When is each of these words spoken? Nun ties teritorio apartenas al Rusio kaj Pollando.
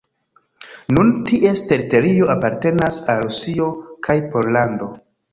Nun 0.97 1.09
ties 1.25 1.61
teritorio 1.71 2.29
apartenas 2.35 2.97
al 3.15 3.21
Rusio 3.25 3.67
kaj 4.09 4.17
Pollando. 4.33 4.89